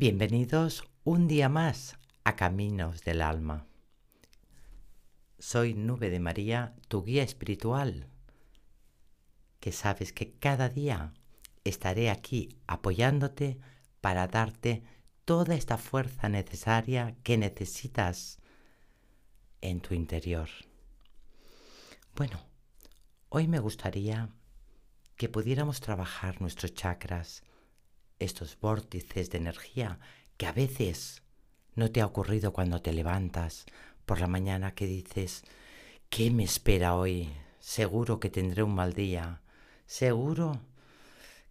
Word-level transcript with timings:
Bienvenidos 0.00 0.88
un 1.04 1.28
día 1.28 1.50
más 1.50 1.98
a 2.24 2.34
Caminos 2.34 3.02
del 3.02 3.20
Alma. 3.20 3.66
Soy 5.38 5.74
Nube 5.74 6.08
de 6.08 6.20
María, 6.20 6.74
tu 6.88 7.04
guía 7.04 7.22
espiritual, 7.22 8.08
que 9.60 9.72
sabes 9.72 10.14
que 10.14 10.32
cada 10.32 10.70
día 10.70 11.12
estaré 11.64 12.08
aquí 12.08 12.56
apoyándote 12.66 13.58
para 14.00 14.26
darte 14.26 14.84
toda 15.26 15.54
esta 15.54 15.76
fuerza 15.76 16.30
necesaria 16.30 17.14
que 17.22 17.36
necesitas 17.36 18.38
en 19.60 19.82
tu 19.82 19.92
interior. 19.92 20.48
Bueno, 22.16 22.40
hoy 23.28 23.48
me 23.48 23.58
gustaría 23.58 24.30
que 25.16 25.28
pudiéramos 25.28 25.82
trabajar 25.82 26.40
nuestros 26.40 26.72
chakras 26.72 27.42
estos 28.20 28.58
vórtices 28.60 29.30
de 29.30 29.38
energía 29.38 29.98
que 30.36 30.46
a 30.46 30.52
veces 30.52 31.22
no 31.74 31.90
te 31.90 32.00
ha 32.00 32.06
ocurrido 32.06 32.52
cuando 32.52 32.80
te 32.80 32.92
levantas 32.92 33.66
por 34.06 34.20
la 34.20 34.26
mañana 34.26 34.74
que 34.74 34.86
dices, 34.86 35.44
¿qué 36.08 36.30
me 36.30 36.44
espera 36.44 36.94
hoy? 36.94 37.30
Seguro 37.58 38.20
que 38.20 38.30
tendré 38.30 38.62
un 38.62 38.74
mal 38.74 38.92
día. 38.92 39.42
Seguro 39.86 40.60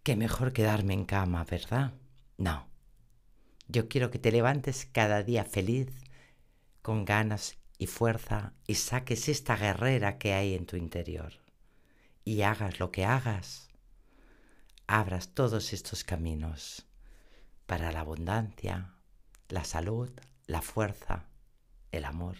que 0.02 0.16
mejor 0.16 0.52
quedarme 0.52 0.94
en 0.94 1.04
cama, 1.04 1.44
¿verdad? 1.44 1.92
No. 2.36 2.66
Yo 3.68 3.88
quiero 3.88 4.10
que 4.10 4.18
te 4.18 4.32
levantes 4.32 4.86
cada 4.86 5.22
día 5.22 5.44
feliz, 5.44 5.88
con 6.82 7.04
ganas 7.04 7.56
y 7.78 7.86
fuerza, 7.86 8.52
y 8.66 8.74
saques 8.74 9.28
esta 9.28 9.56
guerrera 9.56 10.18
que 10.18 10.34
hay 10.34 10.54
en 10.54 10.66
tu 10.66 10.76
interior. 10.76 11.34
Y 12.24 12.42
hagas 12.42 12.80
lo 12.80 12.90
que 12.90 13.04
hagas, 13.04 13.69
abras 14.92 15.34
todos 15.34 15.72
estos 15.72 16.02
caminos 16.02 16.84
para 17.66 17.92
la 17.92 18.00
abundancia, 18.00 18.92
la 19.48 19.62
salud, 19.62 20.10
la 20.48 20.62
fuerza, 20.62 21.28
el 21.92 22.04
amor. 22.04 22.38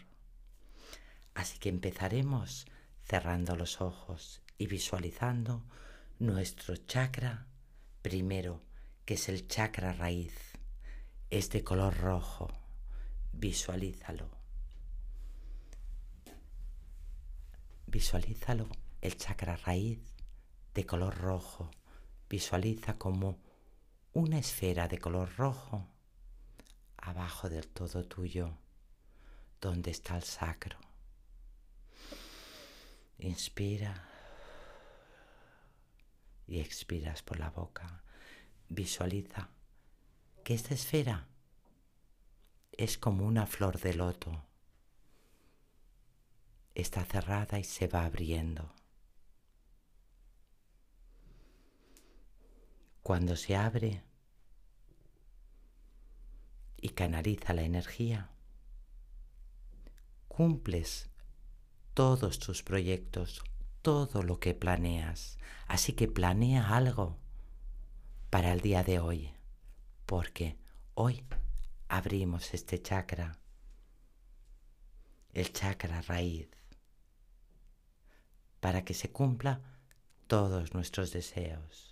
Así 1.33 1.61
que 1.61 1.69
empezaremos 1.69 2.67
cerrando 3.05 3.55
los 3.55 3.81
ojos 3.81 4.43
y 4.59 4.67
visualizando 4.67 5.63
nuestro 6.19 6.75
chakra 6.75 7.47
primero, 8.03 8.61
que 9.05 9.15
es 9.15 9.29
el 9.29 9.47
chakra 9.47 9.93
raíz. 9.93 10.35
Es 11.31 11.51
de 11.51 11.63
color 11.63 11.99
rojo. 11.99 12.49
Visualízalo. 13.33 14.29
Visualízalo, 17.87 18.69
el 19.03 19.17
chakra 19.17 19.55
raíz 19.55 20.01
de 20.75 20.85
color 20.85 21.17
rojo 21.17 21.71
Visualiza 22.31 22.97
como 22.97 23.41
una 24.13 24.39
esfera 24.39 24.87
de 24.87 24.99
color 24.99 25.35
rojo 25.37 25.89
abajo 26.97 27.49
del 27.49 27.67
todo 27.67 28.05
tuyo, 28.07 28.57
donde 29.61 29.91
está 29.91 30.17
el 30.17 30.23
sacro. 30.23 30.79
Inspira 33.19 34.09
y 36.47 36.61
expiras 36.61 37.21
por 37.23 37.41
la 37.41 37.51
boca. 37.51 38.05
Visualiza 38.69 39.49
que 40.45 40.55
esta 40.55 40.75
esfera 40.75 41.27
es 42.71 42.97
como 42.97 43.27
una 43.27 43.47
flor 43.47 43.81
de 43.81 43.95
loto. 43.95 44.45
Está 46.77 47.05
cerrada 47.05 47.59
y 47.59 47.65
se 47.65 47.89
va 47.89 48.05
abriendo. 48.05 48.73
Cuando 53.03 53.37
se 53.37 53.57
abre 53.57 54.03
y 56.77 56.91
canaliza 56.91 57.53
la 57.55 57.63
energía, 57.63 58.31
cumples 60.29 61.11
todos 61.95 62.39
tus 62.39 62.63
proyectos, 62.63 63.43
todo 63.83 64.23
lo 64.23 64.39
que 64.41 64.55
planeas. 64.55 65.39
Así 65.67 65.93
que 65.93 66.09
planea 66.09 66.75
algo 66.75 67.19
para 68.31 68.53
el 68.53 68.61
día 68.61 68.83
de 68.83 69.01
hoy, 69.01 69.33
porque 70.07 70.57
hoy 70.95 71.25
abrimos 71.89 72.55
este 72.55 72.81
chakra, 72.81 73.39
el 75.33 75.53
chakra 75.53 76.03
raíz, 76.03 76.49
para 78.61 78.85
que 78.85 78.95
se 78.95 79.11
cumpla 79.11 79.61
todos 80.27 80.75
nuestros 80.75 81.13
deseos. 81.13 81.90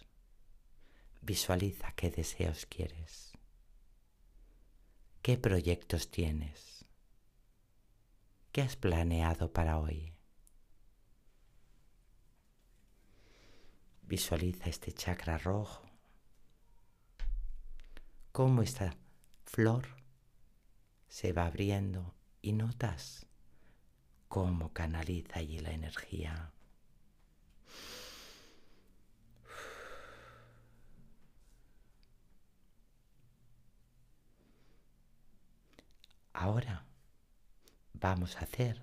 Visualiza 1.20 1.92
qué 1.92 2.10
deseos 2.10 2.66
quieres, 2.66 3.32
qué 5.22 5.36
proyectos 5.36 6.10
tienes, 6.10 6.84
qué 8.52 8.62
has 8.62 8.76
planeado 8.76 9.52
para 9.52 9.78
hoy. 9.78 10.14
Visualiza 14.02 14.70
este 14.70 14.92
chakra 14.92 15.36
rojo, 15.36 15.82
cómo 18.32 18.62
esta 18.62 18.96
flor 19.44 19.86
se 21.08 21.32
va 21.32 21.46
abriendo 21.46 22.14
y 22.40 22.52
notas 22.52 23.26
cómo 24.28 24.72
canaliza 24.72 25.40
allí 25.40 25.58
la 25.58 25.72
energía. 25.72 26.52
Ahora 36.40 36.84
vamos 37.94 38.36
a 38.36 38.42
hacer 38.42 38.80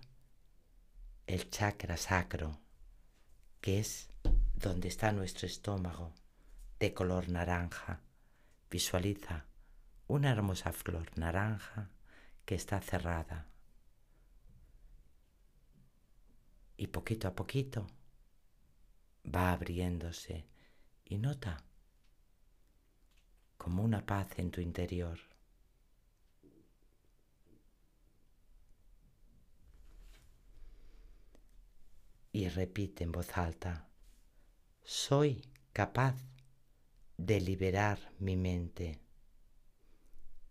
el 1.26 1.50
chakra 1.50 1.96
sacro, 1.96 2.60
que 3.62 3.80
es 3.80 4.10
donde 4.56 4.90
está 4.90 5.14
nuestro 5.14 5.48
estómago, 5.48 6.12
de 6.80 6.94
color 6.94 7.30
naranja. 7.30 8.02
Visualiza 8.70 9.46
una 10.08 10.32
hermosa 10.32 10.74
flor 10.74 11.18
naranja 11.18 11.92
que 12.44 12.56
está 12.56 12.82
cerrada. 12.82 13.48
Y 16.76 16.88
poquito 16.88 17.30
a 17.30 17.36
poquito 17.36 17.88
va 19.34 19.54
abriéndose 19.54 20.46
y 21.06 21.20
nota 21.20 21.64
como 23.56 23.82
una 23.82 24.06
paz 24.06 24.40
en 24.40 24.52
tu 24.52 24.60
interior. 24.60 25.18
y 32.36 32.44
repite 32.56 33.04
en 33.04 33.12
voz 33.12 33.38
alta, 33.38 33.88
soy 34.84 35.42
capaz 35.74 36.16
de 37.18 37.42
liberar 37.42 38.00
mi 38.20 38.36
mente 38.36 39.00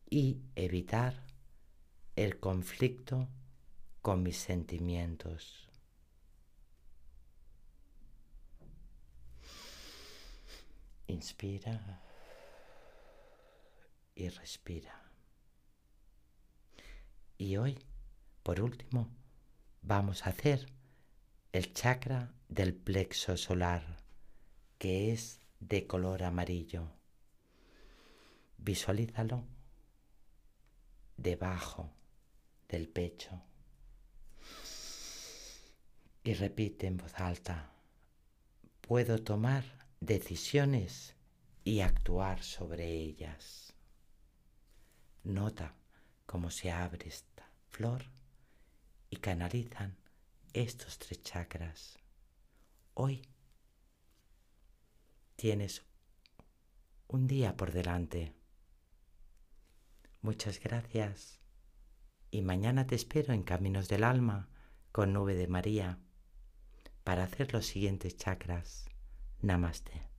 y 0.09 0.43
evitar 0.55 1.15
el 2.15 2.39
conflicto 2.39 3.29
con 4.03 4.23
mis 4.23 4.37
sentimientos. 4.37 5.69
Inspira 11.07 12.03
y 14.15 14.29
respira. 14.29 15.11
Y 17.39 17.57
hoy, 17.57 17.79
por 18.43 18.61
último, 18.61 19.09
vamos 19.83 20.27
a 20.27 20.31
hacer 20.31 20.67
el 21.55 21.73
chakra 21.73 22.35
del 22.49 22.75
plexo 22.75 23.37
solar, 23.37 24.03
que 24.77 25.13
es 25.13 25.39
de 25.61 25.87
color 25.87 26.25
amarillo. 26.25 26.91
Visualízalo 28.59 29.45
debajo 31.17 31.93
del 32.69 32.89
pecho 32.89 33.41
y 36.25 36.35
repite 36.35 36.89
en 36.89 36.97
voz 36.97 37.15
alta, 37.21 37.71
puedo 38.81 39.23
tomar 39.23 39.63
decisiones 40.01 41.15
y 41.63 41.83
actuar 41.83 42.43
sobre 42.43 42.91
ellas. 42.91 43.75
Nota 45.23 45.77
cómo 46.27 46.51
se 46.51 46.73
abre 46.73 47.07
esta 47.07 47.49
flor 47.71 48.07
y 49.09 49.19
canalizan 49.19 50.04
estos 50.55 51.01
tres 51.01 51.21
chakras. 51.23 51.99
Hoy 52.95 53.23
tienes 55.35 55.85
un 57.09 57.27
día 57.27 57.57
por 57.57 57.73
delante. 57.73 58.33
Muchas 60.23 60.61
gracias 60.61 61.41
y 62.31 62.43
mañana 62.43 62.87
te 62.87 62.95
espero 62.95 63.35
en 63.35 63.43
Caminos 63.43 63.89
del 63.89 64.05
Alma 64.05 64.49
con 64.93 65.13
Nube 65.13 65.35
de 65.35 65.49
María 65.49 65.99
para 67.03 67.25
hacer 67.25 67.53
los 67.53 67.67
siguientes 67.67 68.17
chakras. 68.17 68.89
Namaste. 69.43 70.14